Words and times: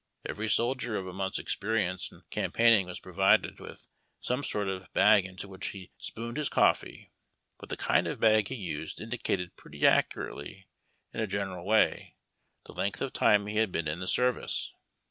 Every 0.25 0.49
soldier 0.49 0.97
of 0.97 1.05
a 1.05 1.13
month's 1.13 1.37
experience 1.37 2.11
in 2.11 2.23
campaigning 2.31 2.87
was 2.87 2.99
provided 2.99 3.59
with 3.59 3.87
some 4.19 4.43
sort 4.43 4.67
of 4.67 4.91
bag 4.93 5.27
into 5.27 5.47
which 5.47 5.67
he 5.67 5.91
spooned 5.99 6.37
his 6.37 6.49
coffee; 6.49 7.11
but 7.59 7.69
the 7.69 7.77
kind 7.77 8.07
of 8.07 8.19
bag 8.19 8.47
he 8.47 8.55
used 8.55 8.99
indicated 8.99 9.55
pretty 9.55 9.85
accurately, 9.85 10.67
in 11.13 11.19
a 11.19 11.27
general 11.27 11.67
way, 11.67 12.15
the 12.65 12.73
length 12.73 12.99
of 12.99 13.13
time 13.13 13.45
he 13.45 13.57
liad 13.57 13.71
been 13.71 13.87
in 13.87 13.99
the 13.99 14.07
service. 14.07 14.73